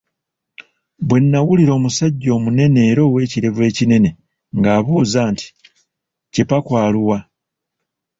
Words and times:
Bwe 1.07 1.17
nawulira 1.21 1.71
omusajja 1.79 2.29
omunene 2.37 2.79
era 2.91 3.01
ow'ekirevu 3.05 3.61
ekinene 3.69 4.09
ng'abuuza 4.57 5.21
nti, 5.31 5.47
Kipaku 6.33 6.71
ali 6.83 6.99
wa? 7.07 7.19